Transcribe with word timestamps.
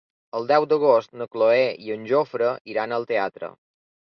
El 0.37 0.45
deu 0.51 0.63
d'agost 0.71 1.13
na 1.21 1.27
Cloè 1.35 1.67
i 1.89 1.93
en 1.99 2.09
Jofre 2.13 2.51
iran 2.75 2.99
al 2.99 3.07
teatre. 3.13 3.53